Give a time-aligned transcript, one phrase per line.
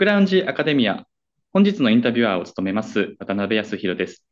[0.00, 1.04] クラウンジアカデミア。
[1.52, 4.24] 本日のインタビュアーを務めます渡辺康弘です。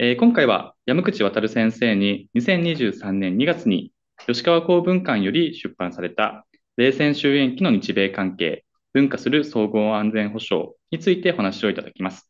[0.00, 3.92] えー、今回は山口渉先生に2023年2月に
[4.26, 12.28] 吉川公文館より出版された冷戦終焉期の日米関係、文化する総合安全保障についてお話をいただきます。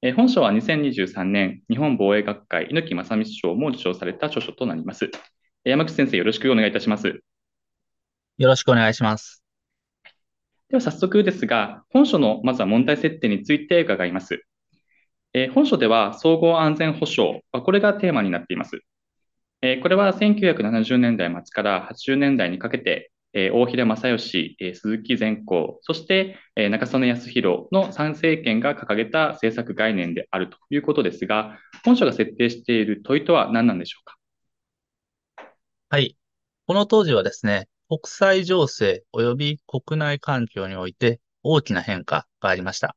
[0.00, 5.10] えー、本書は2023年日本防衛学会猪木正道賞も受賞された著書となります。
[5.64, 7.08] 山口先生よろしくお願いいたします。
[8.38, 9.40] よろしくお願いします。
[10.70, 14.44] では早速ですが、本書のまずは問題設定について伺います。
[15.34, 18.80] えー、本書では総合安全保障、これがテーマになっています。
[19.62, 34.16] えー、これは1970年代末から80年代にかけて、えー、大平正義、え鈴木善光、そして、え中曽根康弘の3政権が掲げた政策概念であるということですが、本書が設定している問いとは何なんでしょうか？
[35.88, 36.16] はい。
[36.66, 42.94] この当時はですね、国際情勢及び国内環境において大きな変化がありました。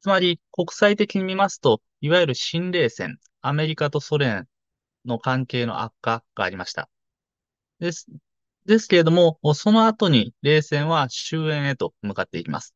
[0.00, 4.48] つまり、国際的に見ますと、いわゆる新冷戦、アメリカとソ連
[5.04, 6.88] の関係の悪化がありました。
[7.80, 8.06] です。
[8.64, 12.74] ですけれども、その後に冷戦は終焉へと向かっていきます。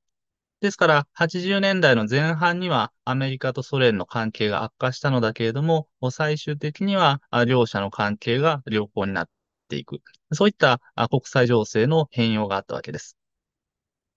[0.60, 9.28] ですから、80年代の前半にはアメリカとソ連の関係が悪化したのだけれども、最終的には両者の関係が良好になっ
[9.73, 10.03] ていく。
[10.33, 13.17] そういった国際情勢の変容があったわけです。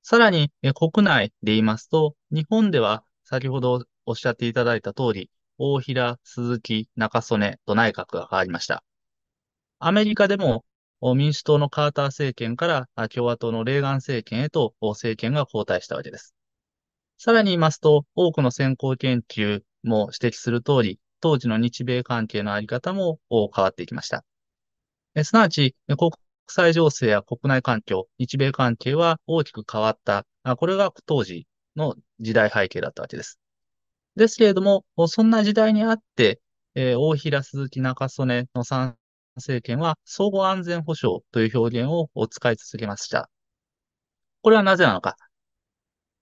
[0.02, 8.83] さらに、国内で言いますと、日本では先ほどおっしゃっていただいた通り、大平、鈴木、中曽根と内閣が変わりました。
[9.80, 10.66] アメリカでも
[11.16, 16.36] 民主党のカーター政権から共和党のレーガン政権へと政権が交代したわけです。
[17.17, 24.26] さらに言いますと、多くの先行研究も指摘する通り、当時の日米関係のあり方も変わっていきました。
[25.23, 26.11] すなわち、国
[26.48, 30.26] 際情勢や国内環境、日米関係は大きく変わった。
[30.58, 33.39] これが当時の時代背景だったわけです。
[34.15, 36.42] ですけれども、そんな時代にあって、
[36.75, 38.98] え、大平鈴木中曽根の参
[39.36, 43.30] 政権は総合安全保障という表現を使い続けました。
[44.42, 45.17] これはなぜなのか。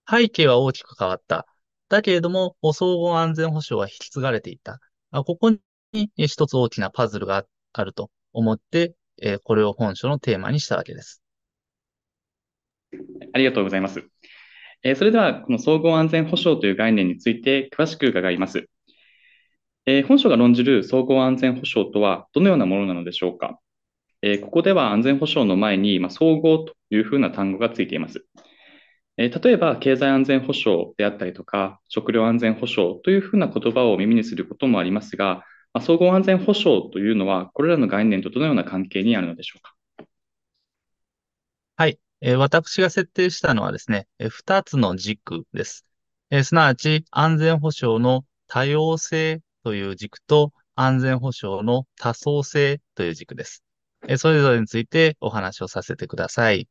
[0.10, 1.48] 背景は大きく変わった。
[1.90, 4.80] だけれども、総合安全保障は引き継がれていた。
[5.12, 11.22] ここに一つ大きなパズルがあると思って、えー、これを本書のテーマにしたわけです。
[13.34, 14.04] ありがとうございます。
[14.84, 18.68] えー、それでは、この総合安全保障という概念について詳しく伺います。
[19.86, 23.60] えー、本書が論じる総合安全保障とはどのようなものなのでしょうか。
[24.26, 28.26] えここでは安全保障の前に、まあ、総合というふうな単語がついています。
[29.18, 39.74] え例えば、経済安全保障であったりとか、食料安全保障というふうな言葉を耳にすることもありますが、ま、総合安全保障というのは、これらの概念とどのような関係にあるのでしょうか？
[41.76, 42.00] はい。
[42.22, 45.86] え、私が設定したのはですね、え、2つの軸です。
[46.30, 53.64] え、すなわち、安全保障の多様性という軸と、安全保障の多層性という軸です。
[54.08, 56.68] え、それぞれについてお話をさせてください。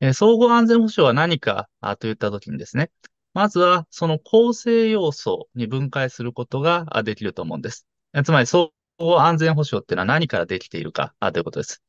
[0.00, 1.68] え、総合安全保障は何か
[1.98, 2.90] といったときにですね、
[3.34, 7.86] まずはその構成要素に分解することができると思うんです。
[8.24, 11.82] つまり、総合安全保障っていうのは何からできているかということです。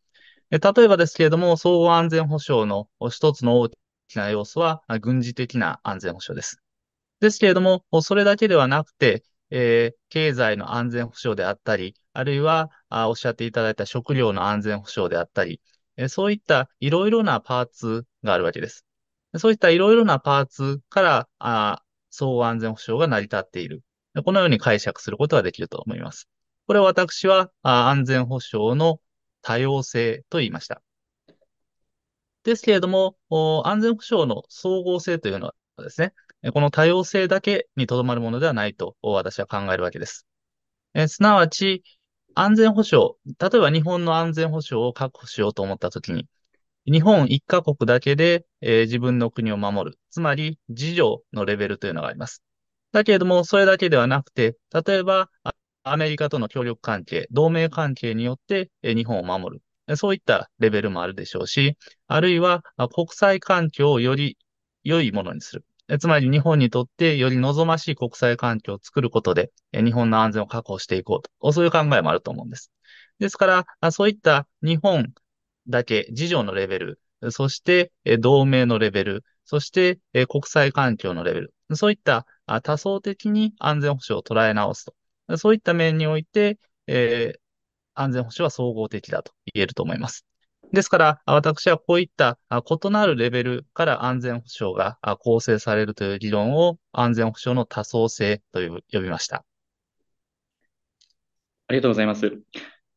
[0.49, 3.69] 例えばですけれども、総合安全保障の一つの大
[4.07, 6.61] きな要素は、軍事的な安全保障です。
[7.19, 15.61] ですけれども、それだけではなくて、えー、経済の安全保障であったり、あるいはあおっしゃっていただいた食料の安全保障であったり、
[15.95, 18.85] えそういったいろいろなパーツがあるわけです。
[19.37, 23.83] そういったいろいろなパーツからあ総合安全保障が成り立っている。
[24.23, 26.27] このように解釈することができると思います。
[26.67, 28.99] これは私は安全保障の
[29.41, 30.81] 多様性と言いました。
[32.43, 33.15] ですけれども、
[33.65, 35.53] 安全保障の総合性というのは
[35.83, 36.13] ですね、
[36.53, 40.25] この多様性だけにとどまるものではないと私は考えるわけです。
[40.93, 41.83] えすなわち、
[42.35, 46.27] 安全保障、例えば日本の安全保障を確保しようと思ったときに、
[46.85, 49.99] 日本一カ国だけで、えー、自分の国を守る。
[50.09, 52.43] つまり、自助のレベルというのがあります。
[52.91, 55.29] だけれども、それだけではなくて、例えば、
[55.83, 59.95] アメリカとの協力関係、同盟関係によって日本を守る。
[59.95, 62.63] そういったレベルもあるでしょうし、あるいは
[62.93, 64.37] 国際環境をより
[64.83, 65.65] 良いものにする。
[65.99, 71.53] つまり日本にとってより望ましい国際環境を作ることで、日本の安全を確保していこうと。
[71.53, 72.71] そういう考えもあると思うんです。
[73.19, 75.13] ですから、そういった日本
[75.67, 76.99] だけ、自助のレベル、
[77.29, 82.25] そして同盟のレベル、そして国際環境のレベル、そういった
[82.63, 84.85] 多層的に安全保障を捉え直す
[85.27, 85.37] と。
[85.37, 87.39] そういった面において、えー、
[87.93, 90.25] 安全保障は総合的だと言えると思います。
[90.73, 98.59] ですから、私はこういった異なるレベルから安全保障が構成されるという理論を安全保障の多層性と
[98.91, 99.45] 呼びました。
[101.67, 102.31] ありがとうございます。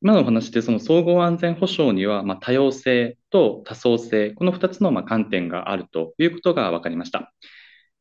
[0.02, 7.32] 今のお話でその総合安全保障にはま多様性と多層性、この2つのま観点があるということが分かりました。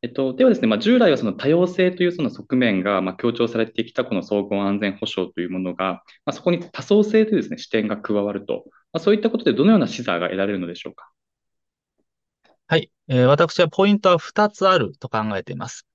[0.02, 11.10] えっと、ではですね、まあ、従来はその多様性というその側面がま強調されてきたこの総合安全保障というものが、まあ、そこに多層性というですね、視点が加わると、まあ、そういったことでどのような視座が得られるのでしょうか？
[12.66, 15.86] はい、えー、私はポイントは2つあると考えています。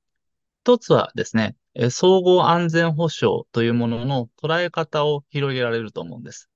[0.68, 6.50] 1つはですね、え総合安全保障というものの捉え方を広げられると思うんです。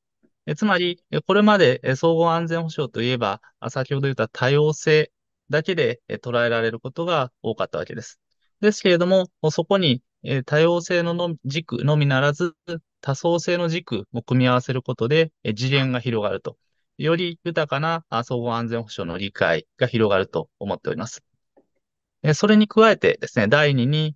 [0.45, 5.11] えつまり、これまで総合安全保障といえば、先ほど言った多様性
[5.49, 8.19] だけで捉えられることが多かったわけです。
[8.61, 10.01] ですけれども、そこに
[10.45, 12.55] 多様性の軸のみならず、
[13.01, 16.57] 多層性の軸も組み合わせることで次元が広がると。
[16.97, 21.23] より豊かな総合安全保障の理解が広がると思っております。
[22.33, 24.15] それに加えてですね、第2に、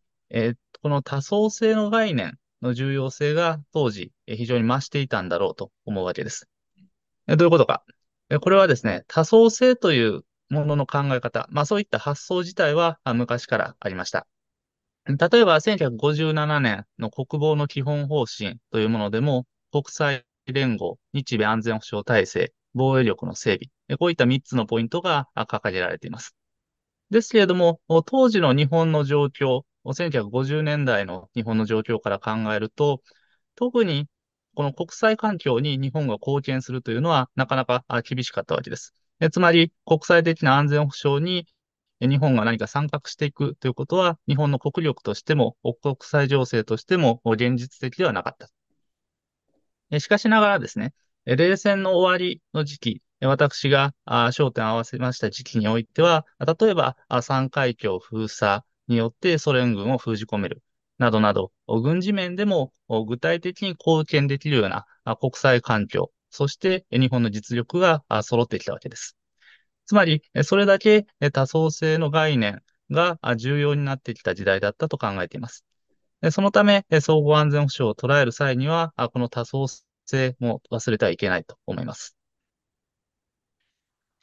[0.81, 6.49] この多層性の概念の重要性が当時非常に増していたんだろうと思うわけです。
[7.27, 7.85] どういうことか。
[8.41, 14.27] これはですね、多層性というものの考え方、まあそういった発想自体は昔からありました。
[15.05, 26.35] 例えば1957年の国防の基本方針というものでも、国際連合、日米安全保障体制、防衛力の整備、こういった3つのポイントが掲げられています。
[27.09, 29.63] ですけれども、当時の日本の状況、
[29.93, 33.01] 1950年代の日本の状況から考えると、
[33.55, 34.07] 特に
[34.55, 38.95] この国際環境に日本が貢献するというのはなかなか厳しかったわけです。
[39.23, 41.47] えつまり、国際的な安全保障に
[42.01, 48.35] 日本が何か参画していくということは、日本の国力としても、国際情勢としても現実的ではなかっ
[49.89, 49.99] た。
[50.01, 50.93] しかしながらですね、
[51.23, 60.61] 冷戦の終わりの時期、私が焦点を合わせました時期においては、例えば三海峡封鎖によってソ連軍を封じ込める、
[60.97, 62.73] などなど、軍事面でも
[63.07, 64.85] 具体的に貢献できるような
[65.15, 69.15] 国際環境、そして日本の実力が揃ってきたわけです。
[69.85, 75.63] つまり、それだけ多層性の概念が重要になってきた時代だったと考えています。
[76.31, 79.67] そのため、総合安全保障を捉える際には、この多層
[80.07, 82.17] 性も忘れてはいけないと思います。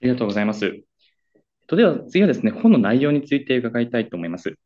[0.02, 0.82] ありがとうございます。
[1.68, 4.56] では次はですね、本の内容について伺いたいと思います。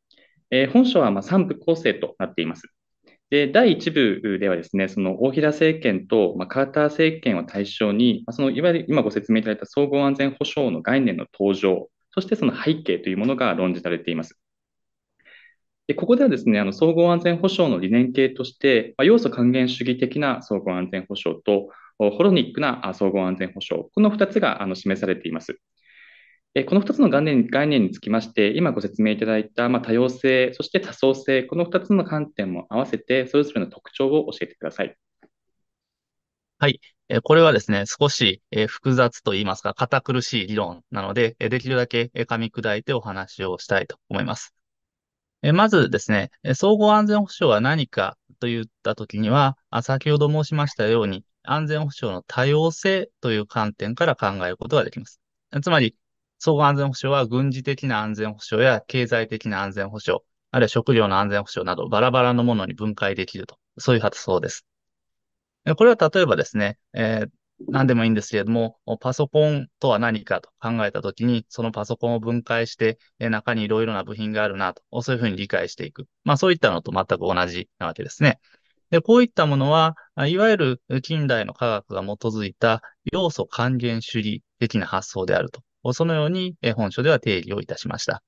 [0.51, 2.63] えー、本書はま3部構成となっています。
[3.31, 14.39] で第1部ではですね、その大平政権と、まカーター政権を対象に、まあそのいわゆる今ご説明いただいた総合安全保障の概念の登場、そしてその背景というものが論じられています。
[15.87, 21.69] でここではですね、あの総合安全保障の理念系として、まあ、要素還元主義的な総合安全保障と、
[21.99, 25.61] ホロニックな総合安全保障、この2つがあの示されています。
[26.63, 34.97] この2つの概念概念につきまして、今ご説明いただいた、ま多様性、そして多層性、この2つの観点も合わせて、それぞれの特徴を教えてください。
[36.59, 36.81] はい。
[37.25, 44.55] これはですね、少し複雑といいますか、堅苦しい理論なので、できるだけ噛み砕いてお話をしたいと思います。
[45.53, 55.21] まずですね、総合安全保障は何かといったときには、先ほど申しましたように、安全保障の多様性という観点から考えることができます。
[55.61, 55.97] つまり、
[56.45, 63.57] 総合安全保障は軍事的な安全保障や経済的な安全保障、あるいは食料の安全保障などバラバラのものに分解できると。
[63.79, 64.67] そういう発想です。
[65.79, 67.29] これは例えばですね、えー、
[67.69, 76.07] 何でもいいんですけれども、パソコンとは何かと考えたときに、そのパソコンを分解して、え中にいろいろな部品があるなと、そういうふうに理解していく。
[76.25, 78.39] まあそういったのと全く同じなわけですね。
[78.91, 79.97] で、こういったものは、
[80.27, 85.63] いわゆる近代の科学が基づいた要素還元主義的な発想であると。
[85.93, 88.23] そのように本書では定義をいたしました。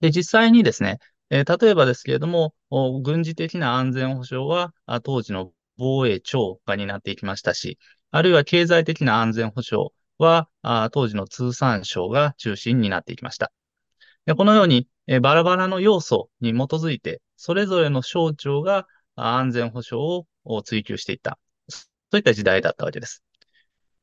[0.00, 0.98] で、実際にですね、
[1.30, 2.54] 例えばですけれども、
[3.02, 4.72] 軍事的な安全保障は
[5.02, 7.78] 当時の防衛庁が担っていきましたし、
[8.10, 10.48] あるいは経済的な安全保障は
[10.92, 13.52] 当時の通産省が中心になっていきました。
[14.26, 14.86] でこのように
[15.20, 18.86] バラバラの要素に基づいて、それぞれの省庁が
[19.16, 21.38] 安全保障を追求していった。
[21.68, 23.24] そういった時代だったわけです。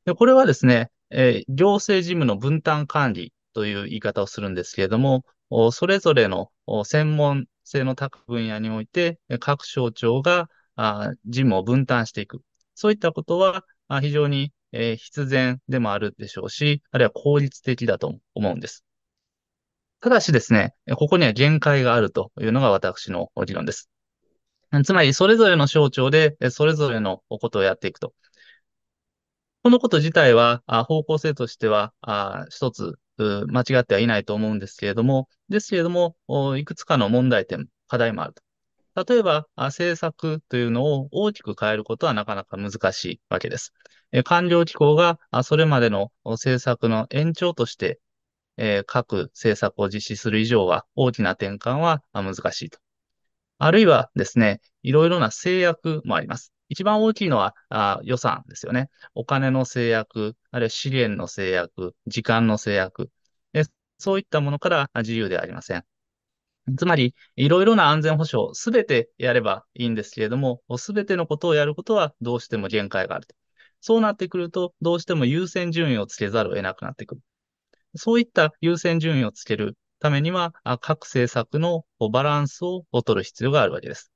[0.04, 5.24] でこれはですね、えー、行政事務の分担管理という言い方をするんですけれども、
[5.72, 6.50] それぞれの
[6.84, 10.48] 専門性の高分野において、各省庁が
[11.26, 12.40] 事務を分担していく。
[12.74, 13.64] そういったことは
[14.00, 18.84] 非常に必然でもあるでしょうし、あるいは効率的だと思うんです。
[20.00, 23.90] ただしですね、ここには限界があるというのが私の理論です。
[24.84, 28.14] つまり、それぞれの省庁でそれぞれのことをやっていくと。
[29.62, 36.16] このこと自体は、あ方向性としては、あ一つ、間違ってはいないと思うんですけれども、ですけれども、
[36.56, 38.34] いくつかの問題点、課題もある
[38.94, 39.14] と。
[39.14, 43.74] 例えば、政策というのを大きく変えることはなかなか難しいわけです。
[44.24, 48.00] 官僚機構がそれまでの政策の延長として、
[48.86, 52.78] 各政策を実施する以上は大きな転換は難しいと。
[53.58, 56.54] あるいはですね、いろいろな制約もあります。
[56.70, 58.88] 一番大きいのはあ予算ですよね。
[59.14, 63.10] お金の制約、あるいは資源の制約、時間の制約。
[63.98, 65.84] そういったものから自由ではありません。
[66.78, 73.34] つまり、いろいろな安全保障、すべてやればいいんですけれども、すべてのことをやることはどうしても限界があると。
[73.80, 77.20] そうなってくると、どうしても優先順位をつけざるを得なくなってくる。
[77.96, 84.09] そういった優先順位をつけるためには、各政策のバランスを取る必要があるわけです。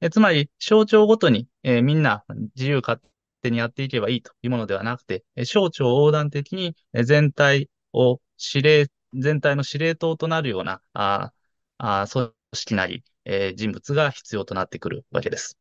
[0.00, 2.24] えつまり、省庁ごとに、えー、みんな
[2.54, 3.00] 自由勝
[3.42, 8.20] 手にやっていけばいいというものではなくて、省庁横断的に全体を
[8.54, 11.32] 指令、全体の司令塔となるような、あ
[11.78, 15.58] あ組織なり、えー、人物が必要となってくるわけです。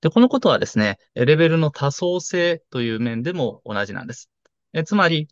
[0.00, 4.30] で、このことはですね、レベルの多層性という面でも同じなんです。
[4.72, 5.28] えつまり、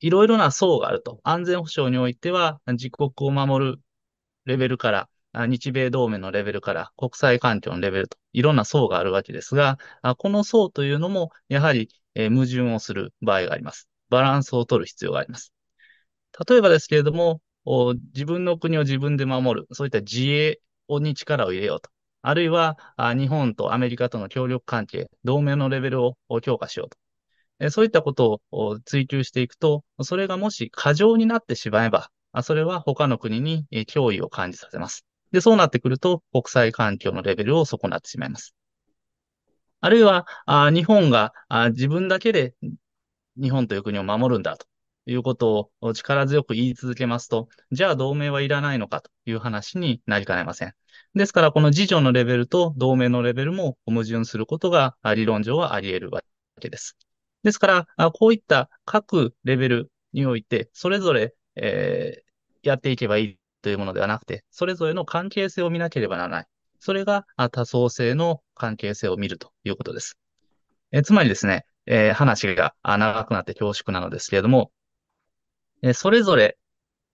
[0.00, 1.20] いろいろな層があると。
[1.22, 3.80] 安全保障においては、自国を守る
[4.46, 9.78] レベルから、日米同盟のレベルから、国際環境のレベルと、いろんな層があるわけですが、
[10.18, 13.88] この層というのも、やはり、矛盾をする場合があります。
[14.08, 15.52] バランスを取る必要があります。
[16.48, 17.40] 例えばですけれども、
[18.14, 21.90] 自分の国を自分で守る、そういった自衛に力を入れようと。
[22.22, 27.70] あるいは、日本とアメリカとの協力関係、同盟のレベルを強化しようと。
[27.70, 32.10] そういったことを追求していくと、それがもし過剰になってしまえば、
[32.42, 35.04] それは他の国に脅威を感じさせます。
[35.32, 38.54] で、そうなってくると、国際環境のレベルを損なってしまいます。
[39.80, 42.54] あるいは、あ日本があ自分だけで
[43.36, 44.66] 日本という国を守るんだと
[45.06, 50.74] いうことを力強く言い続けますと、じゃあ同盟はいらないのかという話になりかねません。
[51.14, 56.22] ですから、この自助のレベルと同盟のレベルも矛盾することが理論上はあり得るわ
[56.60, 56.96] けです。
[57.42, 66.46] ですから、こういった各レベルにおいて、それぞれ、えー、やっていけばいいというものではなくて、それぞれの関係性を見なければならない。
[66.78, 70.18] それが多層性の関係性を見るということです。
[70.92, 74.72] えつまりですね、えー、話が長くなって恐縮なのですけれども、
[75.82, 76.58] えそれぞれ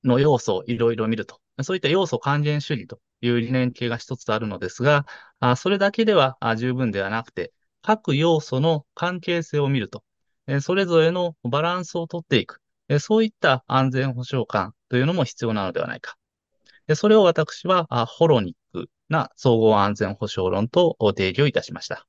[0.04, 1.40] の要素をいろいろ見ると。
[1.62, 5.06] そういった要素還元主義という理念系が一つあるのですが、
[5.40, 10.02] あそれだけでは十分ではなくて、各要素の関係性を見ると。
[10.46, 12.60] えそれぞれのバランスをとっていく。
[13.00, 16.16] そういった安全保障感というのも必要なのではないか。
[16.86, 22.06] でそれを私はあホロニックな総合安全保障論と定義をいたしました。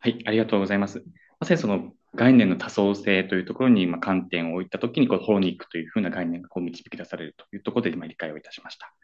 [0.00, 1.02] はい、ありがとうございます。
[1.40, 8.94] まさにその概念の多層性というところに今観点を置いたときに、このホロニックというふうな概念がこう導き出されるというところで今理解をいたしました。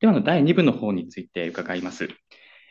[0.00, 2.08] では、第2部の方について伺います。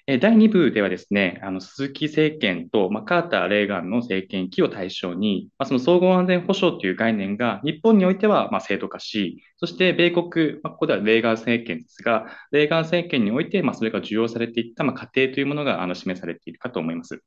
[0.05, 17.23] 第2部ではですね、あの鈴木政権と、まあ、カーター・レーガンの政権期を対象に、まあ、その総合安全保障という概念が日本においてはまあ制度化し、そして米国、まあ、ここではレーガン政権ですが、レーガン政権においてまあそれが受容されていったまあ過程というものがあの示されているかと思います。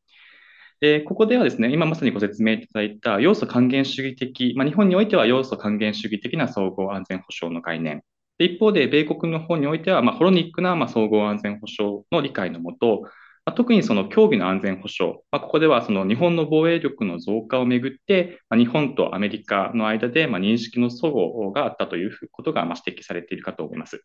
[0.80, 8.02] で、ここではですね、今まさにご説明いただいた要素還元主義的、まあ、日本においては要素還元主義的な総合安全保障の概念。
[8.38, 13.02] 一方で、米国の方においては、まあ、ホロニックなまあ総合安全保障の理解のもと、
[13.46, 24.04] まあ、特にその競技の安全保障、まあ、ここではその日本の防衛力の増加をめぐって、まあ、日本とアメリカの間でまあ認識の齟齬があったということがまあ指摘されているかと思います。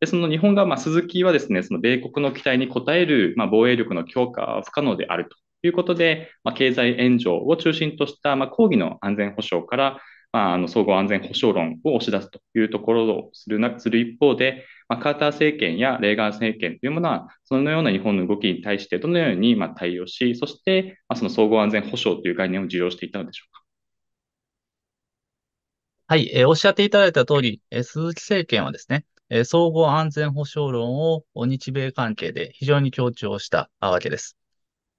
[0.00, 10.00] でその日本が、まあ、鈴木はですね、その米国の期待に応える、まあ、防衛力の強化は不可能であるということで、まあ、経済援助を中心とした、まあ、抗議の安全保障から、
[10.32, 23.62] まあ、あの総合安全保障論を押し出すというところをするなする一方で、まあ、カーター政権やレーガン政権というものは、そのような日本の動きに対してどのようにまあ対応し、そして、まあ、その総合安全保障という概念を受容していたのでしょうか。
[26.06, 34.36] はい、えー、おっしゃっていただいた通り、えー、鈴木政権はですね、えー、総合安全保障論を日米関係で非常に強調したわけです。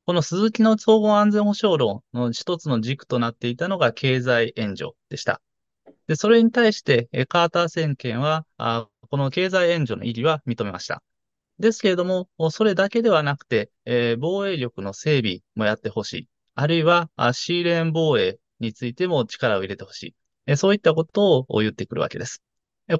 [0.06, 5.42] この鈴木の総合安全保障論の一つの軸となっていたのが経済援助でした。
[6.08, 11.02] で、それに対して、カーター政権は、この経済援助の意義は認めました。
[11.60, 13.72] ですけれども、それだけではなくて、
[14.20, 16.28] 防衛力の整備もやってほしい。
[16.56, 20.14] あるいは、シーレーン防衛についても力を入れてほし
[20.48, 20.58] い。
[20.58, 22.44] そういったことを言ってくるわけです。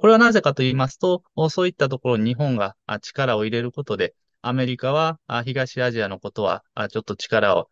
[0.00, 4.14] これはなぜかと言いますと、そういったところに日本が力を入れることで、
[4.46, 7.70] アメリカは東アジアのことはちょっと力を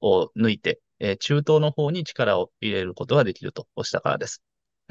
[0.00, 4.42] を抜いて、え中東の方に力を入れることができるとしたからです。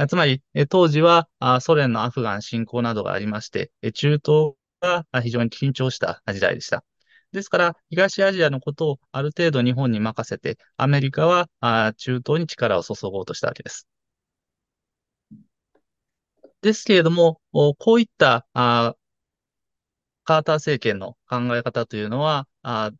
[0.10, 1.30] つまり、当時は
[1.62, 6.84] ソ連のアフガン侵攻などがありまして、中東が非常に緊張した時代でした。
[7.32, 11.48] ですから、東アジアのことをある程度日本に任せて、アメリカは
[11.98, 13.88] 中東に力を注ごうとしたわけです。
[16.62, 18.48] ですけれども、こういった
[20.24, 22.92] カーター政権の考え方というのは、あ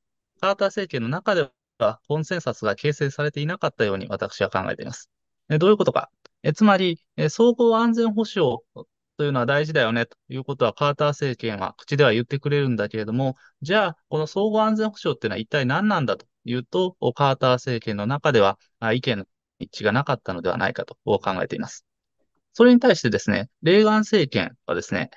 [0.42, 1.50] カーター政権の中で
[1.80, 5.10] はコンセンサスが形成されていなかったように私は考えています。
[5.50, 6.10] えどういうことか。
[6.44, 8.60] えつまり、え総合安全保障
[9.18, 18.58] というのは大事だよねということはカーター政権は口では言ってくれるんだけれども、じゃあ、この総合安全保障っていうのは一体何なんだというと、カーター政権の中では
[18.94, 19.26] 意見の
[19.60, 21.86] 一致がなかったのではないかと考えています。
[22.54, 25.10] それに対してですね、レーガン政権はですね、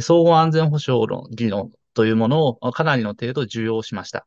[0.00, 4.26] 総合安全保障論、議論というものをかなりの程度重要しました。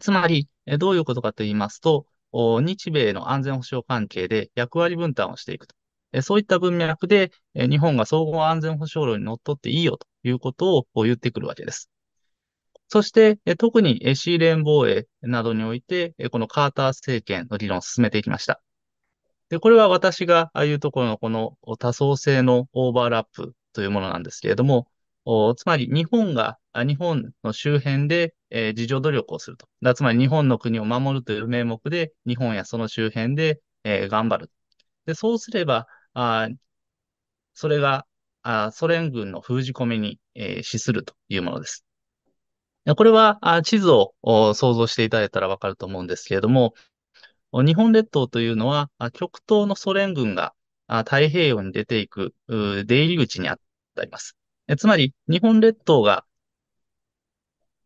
[0.00, 0.48] つまり、
[0.78, 5.74] どういうことかと言いますと、日米の安全保障関係で役割分担をしていくと。
[6.22, 11.88] そういった文脈で、日本が総合安全保障論にのっとっていいよということを言ってくるわけです。
[12.88, 18.60] そして、特にシーレーン防衛などにおいて、このカーター政権の議論を進めていきました。
[19.48, 24.86] で、これは私がああいうところのこの多層性のオーバーラップというものなんですけれども、
[25.56, 29.94] つまり日本が、日本の周辺で、えー、自助努力をすると。
[29.94, 34.50] つまり日本の国を守るという名目で、日本やその周辺で、えー、頑張る。
[35.06, 36.48] で、そうすれば、あ
[37.54, 38.06] それが
[38.42, 41.84] あソ連軍の封じ込めに、えー、資するというものです。
[42.96, 46.74] これはあ地図を想像していただいたらわかると思うんですけれども、
[47.52, 50.54] 日本列島というのは、極東のソ連軍が
[50.88, 53.60] 太平洋に出ていく出入り口にあっ
[54.00, 54.36] たります。
[54.68, 56.24] えつまり、日本列島が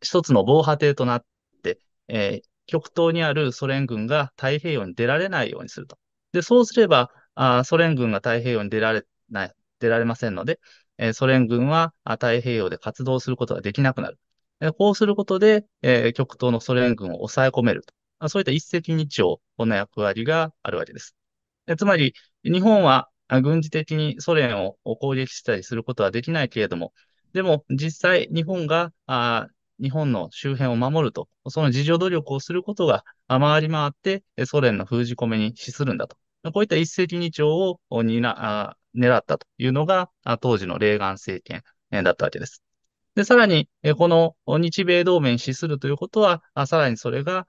[0.01, 1.25] 一つの防波堤となっ
[1.63, 5.99] て、えー、極東にあるソ連軍が太平洋に出られないようにすると。
[6.33, 10.61] で、そうすれば、あソ連軍が太平洋に出られない、出られませんので、
[10.99, 14.19] えー、ソ連軍は太平洋で活動することができなくなる。
[14.61, 17.95] えー、こうすることで、えー、極東のソ連軍を抑え込めると。
[18.29, 21.17] そういった一石二鳥の役割があるわけです。
[21.67, 23.09] えつまり、日本は
[23.43, 26.93] 軍事的にソ連を攻撃したりすることはできないけれども、
[27.33, 29.49] でも実際日本があ
[29.81, 36.17] 日本の周辺を守ると、その自助努力をすることが回り回ってソ連の封じ込めに資するんだと。
[36.53, 40.11] こういった一石二鳥を狙ったというのが
[40.41, 41.65] 当時のレーガン政権
[42.05, 42.63] だったわけです。
[43.17, 47.47] で、さらに、この日米同盟に資するということは、さらにそれが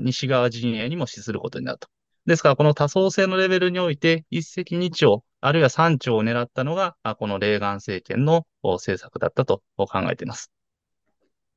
[0.00, 1.88] 西側陣営にも資することになると。
[2.26, 10.52] ですから、この多層性のレベルにおいて、一石二鳥、あるいは三鳥を狙ったのが、このレーガン政権の政策だったと考えています。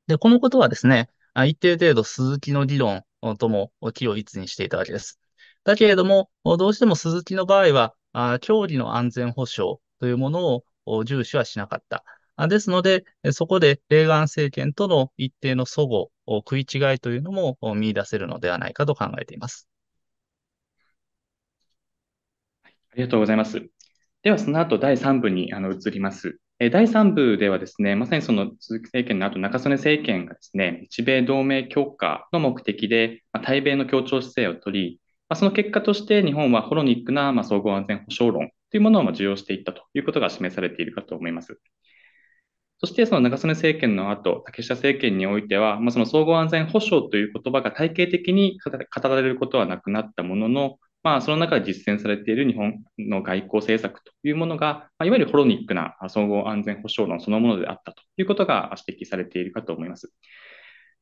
[0.06, 1.10] で、このことはですね、
[1.46, 3.04] 一定程度鈴木の理論
[3.38, 5.20] とも気を一にしていたわけです。
[5.64, 12.04] だけれども、どうしても鈴木の場合は、競技の安全保障というものを重視はしなかった。
[12.48, 19.68] ですので、そこでレーガン政権との一定の齟齬、食い違いというのも見出せるのではないかと考えています。
[22.94, 23.60] ありがとうございます。
[24.22, 26.38] では、その後第3部にあの移ります。
[26.60, 41.58] え第3部ではですね、まさにその鈴木政権の後、中曽根政権がですね、日米同盟強化の目的で、ま対米の協調姿勢を取り、まその結果として日本はホロニックな、ま総合安全保障論というものをま受容していったということが示されているかと思います。
[42.78, 60.10] そしてその中曽根政権の後、竹下政権においては、まあ、その総合安全保障という言葉が体系的に語られることはなくなったものの、まあ、その中で実践されている日本の外交政策というものが、まあ、いわゆるホロニックな総合安全保障論そのものであったということが指摘されているかと思います。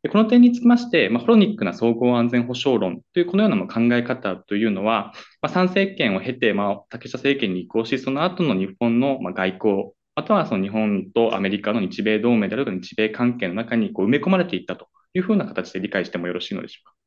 [0.03, 17.02] でこの点につきまして、まあ、ホロニックな総合安全保障論というこのような考え方というのは、まあ、参政権を経て、まあ、竹下政権に移行し、その後の日本の外交、またはその日本とアメリカの日米同盟であるとか日米関係の中にこう埋め込まれていったというふうな形で理解してもよろしいのでしょうか。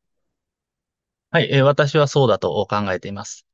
[1.35, 3.45] はい、え、私はそうだと考えています。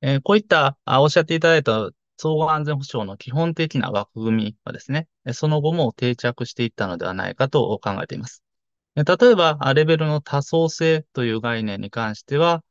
[0.00, 8.42] え、こういったあ、おっしゃっていただいた総合安全保障の基本的な枠組みはですね、その後も定着していったのではないかと考えています。
[8.96, 12.64] 例えば、レベルの多層性という概念に関しては、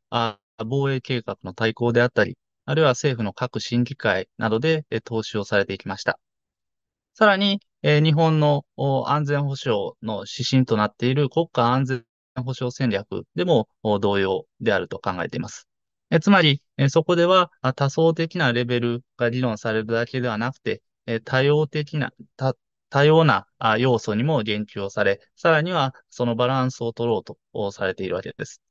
[0.57, 6.19] 防衛計画の対抗であったり、あるいは政府の各審議会などで投資をされていきました。
[7.13, 8.65] さらに、日本の
[9.05, 12.03] 安全保障の指針となっている国家安全
[12.43, 13.67] 保障戦略でも
[14.01, 15.67] 同様であると考えています。
[16.11, 22.13] えつまり、えそこでは多層的なレベルが議論されるだけではなくて、え多様的な、
[22.89, 23.47] 多様な
[23.77, 28.61] 要素にも言及をされ、さらにはそのバランスを取ろうとされているわけです。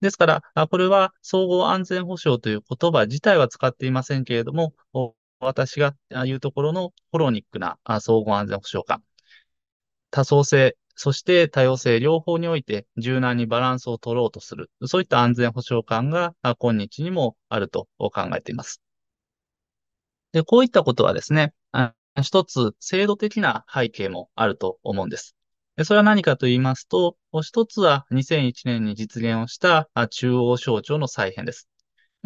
[0.00, 4.74] ですから、これは総合安全保障という言葉自体は使っていませんけれども、
[5.38, 9.02] 私が言うところのホロニックな総合安全保障化。
[10.10, 14.70] 多層性、そして多様性両方において柔軟にバランスを取ろうとする。
[14.86, 18.82] そういった安全保障感が今日にもあると考えています。
[20.32, 21.52] で、こういったことはですね、
[22.22, 25.36] 一つ制度的な背景もあると思うんです。
[25.84, 31.68] それは何かと言いますと、一つは2001年に実現をした中央省庁の再編です。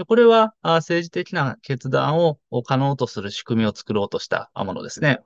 [0.06, 5.20] これは政治的な決断を可能とする仕組みを作ろうとしたものですね。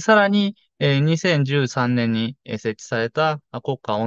[0.00, 3.98] さらに、2013年に設置された国家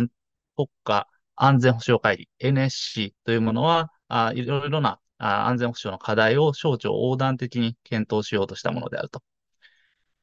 [0.56, 3.92] 国家安全保障会議 NSC というものは、
[4.34, 9.22] いろいろな安全保障の課題を省庁横断的に検討しようとしたものであると。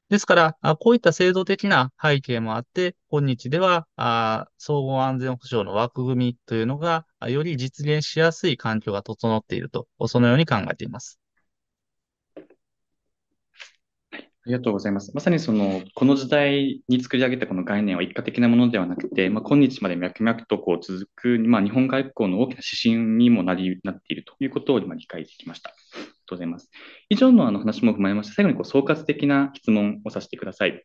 [0.08, 3.86] ですから、こういった制度的な背景もあって、今日では、
[4.58, 11.18] 総合安全保障の枠組みというのが、より実現しやすい環境が整っていると、そのように考えています。
[14.44, 15.12] ありがとうございます。
[15.14, 25.70] まさにその、この時代に作り上げたこの概念は一過的なものではなくて、まあ、今日まで脈々とこう続く、まあ、日本外交の大きな指針にもなりなっているということを今理解できました。
[25.70, 26.70] ありがとうございます。
[27.08, 30.82] 以上のあの話も踏まえまして、最後にこう総括的な質問をさせてください。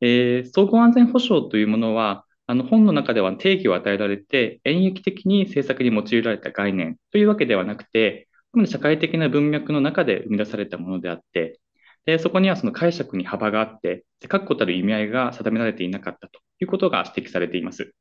[0.00, 8.28] えー、総合安全保障というものは、あの本の中では定義を与えられて、演繹的に政策に用いられた概念というわけではなくて、
[8.66, 11.58] 社会的な文脈の中で生み出されたものであって、
[12.06, 17.92] で、そこにはその解釈に幅があって、確固たる意味合いが定められていなかったということが指摘されています。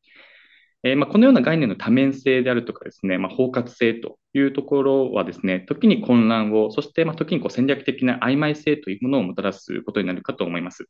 [0.84, 10.84] えー、まあ、このような概念の多面性であるとかですね、まあ、包括性というところはですね、時に混乱を、そしてま時にこう戦略的な曖昧性というものをもたらすことになるかと思います。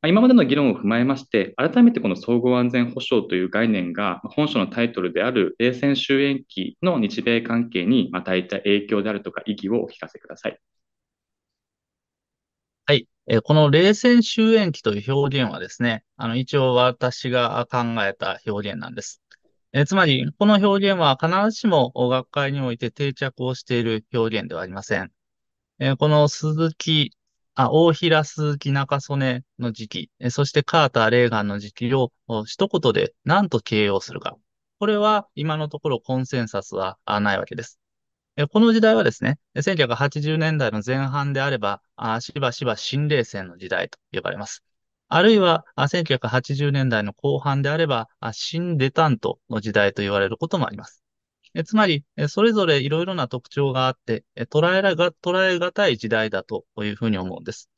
[0.00, 10.58] まあ今までの議論を踏まえまして、改めてこの総合安全保障という概念が、本書のタイトルである冷戦終焉期の日米関係に与えた影響であるとか意義をお聞かせください。
[13.32, 19.22] えこの冷戦終焉期という表現はですね、あの、一応私が考えた表現なんです。
[19.72, 25.12] えつまり、この表現は必ずしも学会において定着をしている表現ではありません。
[25.78, 27.12] えこの鈴木、
[27.54, 32.10] あ、大平鈴木中曽根の時期、えそしてカーター・レーガンの時期を
[32.46, 34.36] 一言で何と形容するか。
[34.80, 37.79] これは今のところコンセンサスはないわけです。
[38.50, 41.82] この時代はですね、1980年代の前半であれば、
[42.20, 44.64] しばしば新冷戦の時代と呼ばれます。
[45.08, 51.02] あるいは、1980年代の後半であれば、新デタントの時代と言われることもあります。
[51.66, 57.68] つまり、それぞれいろいろな特徴があって、捉えらが、捉えがたい時代だというふうに思うんです。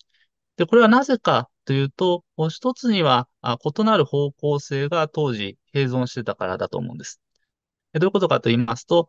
[0.56, 7.20] で、これはなぜかというと、一つには異なる方向性が当時併存してたからだと思うんです。
[7.94, 9.08] どういうことかと言いますと、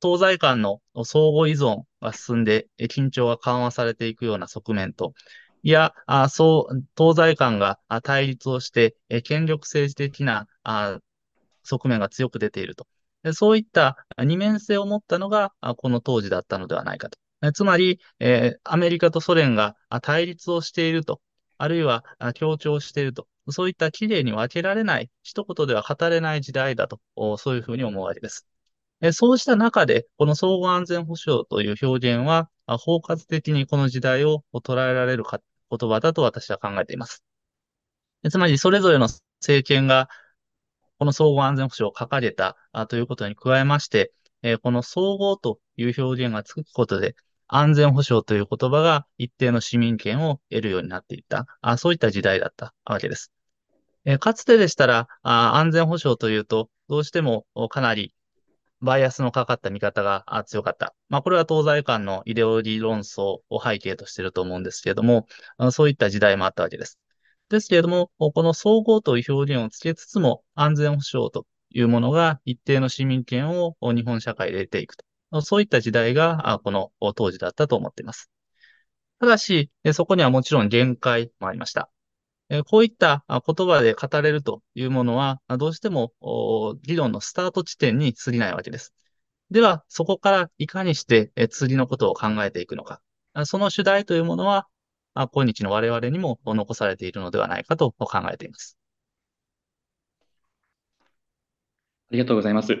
[0.00, 5.12] 東西間の相互依存が進んで、緊張が緩和されていくような側面と、
[5.62, 5.92] いや、
[6.30, 10.46] そう、東西間が対立をして、権力政治的な
[11.64, 12.86] 側面が強く出ていると。
[13.32, 17.18] そういった二面性を持ったのが、この当時だったのではないかと。
[17.52, 18.00] つまり、
[18.64, 21.20] アメリカとソ連が対立をしていると、
[21.56, 27.00] あるいは強調していると、そういった綺麗に分けられない、一言では語れない時代だと、
[27.36, 28.46] そういうふうに思うわけです。
[29.12, 37.22] そうした中で、この総合安全保障という表現は、包括的にこの時代を捉えられる言葉だと私は考えています。
[38.28, 39.08] つまり、それぞれの
[39.40, 40.08] 政権が、
[40.98, 42.56] この総合安全保障を掲げた
[42.88, 44.12] ということに加えまして、
[44.62, 47.14] この総合という表現がつくことで、
[47.46, 51.46] 安全保障という言葉が一定の市民権を得るようになっていった、
[51.78, 53.32] そういった時代だったわけです。
[54.18, 58.12] かつてでしたら、安全保障というと、どうしてもかなり
[58.80, 60.94] バイアスのかかった見方が強かった。
[61.08, 65.26] まあ、これは東西間のイデオロギー論争を背景としていると思うんですけれども、
[65.72, 66.98] そういった時代もあったわけです。
[67.48, 74.96] ですけれども、この総合という表現をつけつつも、安全保障というものが一定の市民権を日本社会で得ていく
[75.30, 75.42] と。
[75.42, 78.30] そういった時代が、この当時だったと思っています。
[79.20, 81.90] ただし、そこにはもちろん限界もありました。
[82.66, 86.12] こういった言葉で語れるというものは、どうしても
[86.82, 88.94] 議論のスタート地点に過ぎないわけです。
[89.50, 93.00] では、そこからいかにして次のことを考えていくのか。
[93.44, 94.66] その主題というものは、
[95.14, 98.78] 今日の我々にも残されているのではないかと考えています。
[102.10, 102.74] ありがとうございます。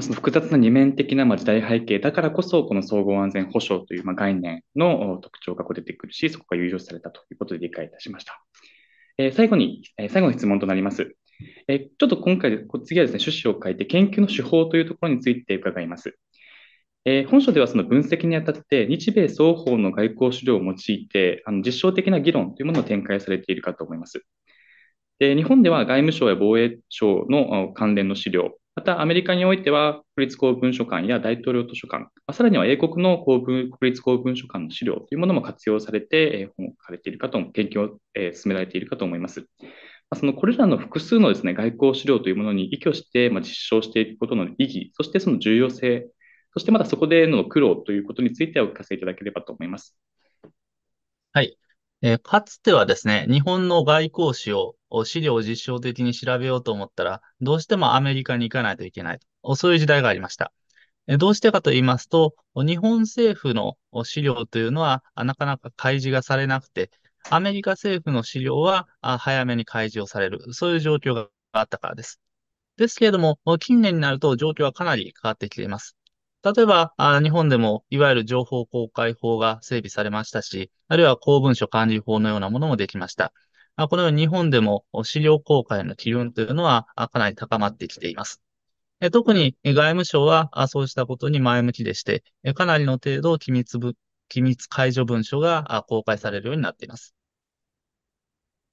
[0.00, 8.45] その複雑な二面的な時代背景だからこそ、この総合安全保障という概念の特徴がこう出てくるし、そこが有用されたということで理解いたしました。
[9.18, 11.16] え、最後に、え、最後の質問となります。
[11.68, 16.18] え、ちょっと今回、次はですね、趣旨を変えて研究の手法というところについて伺います。
[17.04, 24.24] え、本書ではその分析にあたって、日米双方の外交資料を用いて、あの実証的な議論というものを展開されているかと思います。
[25.18, 37.98] で日本では外務省や防衛省の関連の資料、またアメリカにおいては国立公文書館や大統領図書館、さらには英国の公文国立公文書館の資料というものも活用されて、本を書かれているかと、研究を、
[38.34, 39.46] 進められているかと思います。
[40.14, 46.10] そのこれらの複数のですね、外交資料というものに依拠して、ま実証していくことの意義、そしてその重要性、
[46.52, 49.96] そしてまたそこでの苦労ということについてお聞かせいただければと思います。
[51.32, 51.56] はい。
[52.02, 59.56] えー、かつてはですね、日本の外交史を資料を実証的に調べようと思ったら、どうしてもアメリカに行かないといけないと。
[59.56, 60.52] そういう時代がありました。
[61.18, 66.90] どうしてかと言いますと、日本政府の資料というのはなかなか開示がされなくて、
[67.30, 72.20] アメリカ政府の資料は早めに開示をされる、そういう状況があったからです。
[72.76, 75.96] ですけれども、近年になると状況はかなり変わってきています。
[76.44, 83.32] 例えば、日本でもいわゆる情報公開法が整備されましたし、あるいは公文書管理法のようなものもできました。
[83.76, 88.40] このように日本でも資料公開の機運というのはかなり高まってきています。
[89.12, 93.78] 特に外務省はそうしたことに前向きでして、かなりの程度機密
[94.28, 97.14] 機密解除文書が公開されるようになっています。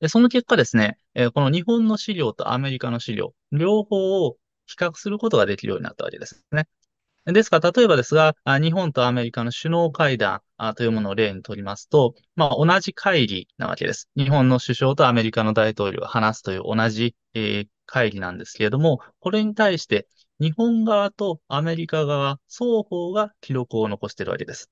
[0.08, 0.98] その結果ですね、
[1.34, 6.68] この日本の資料とアメリカの資料、両方を比較することができるようになったわけですね。
[7.26, 10.42] ですから、例えばですが、日本とアメリカの首脳会談
[10.76, 14.10] というものを例にとりますと、まあ、同じ会議なわけです。
[14.18, 20.08] 日本の首相とアメリカの大統領が話すという同じ、え、会議なんですけれども、これに対して
[20.40, 24.70] 日本側とアメリカ側、双方が記録を残しているわけです。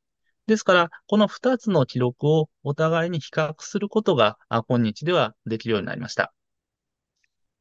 [0.48, 4.38] ですから、この2つの記録をお互いに比較することが
[4.68, 6.34] 今日ではできるようになりました。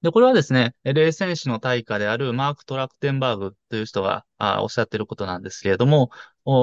[0.03, 6.11] で、これはですね、冷戦史の大家であるマーク・トラクテンバーグという人があおっしゃっていることなんですけれども、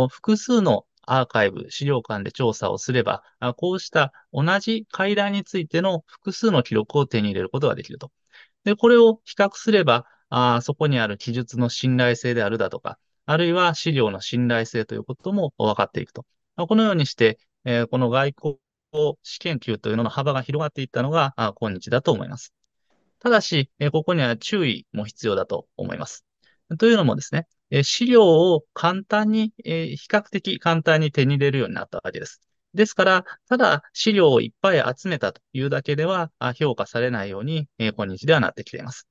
[0.09, 3.23] 複数のアーカイブ、資料館で調査をすれば、
[3.57, 8.11] こうした同じ会談についての複数の記録を手に入れることができると。
[8.63, 12.97] で、これを比較すれば、あそこにある記述の信頼性であるだとか、
[13.27, 16.25] あるいは資料の信頼性ということも分かっていくと。
[16.55, 18.59] このようにして、え、この外交
[19.21, 22.53] 史研究というのの幅が広がっていったのが今日だと思います。
[23.19, 26.25] ただし、ここには注意も必要だと思います。
[26.77, 27.47] というのもですね、
[27.83, 32.41] 資料を簡単に、比較的簡単に手に入れるようになったわけです。
[32.73, 39.07] ですから、ただ資料をいっぱい集めたというだけでは評価されないように、今日ではなってきています。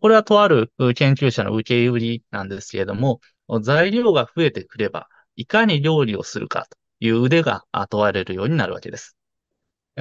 [0.00, 3.20] これはとある研究者の受け売りなんですけれども、
[3.62, 9.16] 材料が増えてくれば、いかに料理をするかという腕が問われるようになるわけです。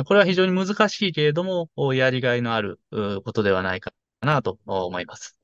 [0.04, 5.38] これは非常に難しいけれども、やりがいのあることではないかなと思います。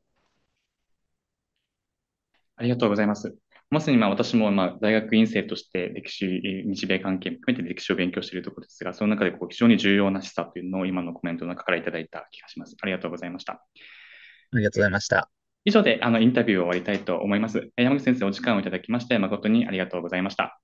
[2.58, 3.36] ありがとうございます。
[3.70, 12.76] まさにまあ私もまあ大学院生として歴史、日米関係も含めて歴史を勉強しているところですが、その中でこう非常に重要な示唆というのを今のコメントの中からいただいた気がします。
[12.82, 13.54] ありがとうございました。
[13.54, 15.30] ありがとうございました。
[15.64, 17.72] 以上であのインタビューを終わりたいと思います。
[17.78, 20.60] 山口先生、お時間をいただきまして誠にありがとうございました。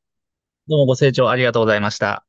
[0.68, 2.27] どうもご清聴ありがとうございました。